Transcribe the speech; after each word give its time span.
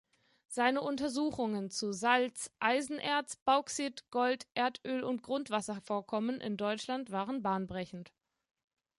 Seine 0.47 0.81
Untersuchungen 0.81 1.69
zu 1.69 1.91
Salz-, 1.91 2.49
Eisenerz-, 2.59 3.35
Bauxit-, 3.45 4.03
Gold-, 4.09 4.47
Erdöl- 4.55 5.03
und 5.03 5.21
Grundwasservorkommen 5.21 6.41
in 6.41 6.57
Deutschland 6.57 7.11
waren 7.11 7.43
bahnbrechend. 7.43 8.11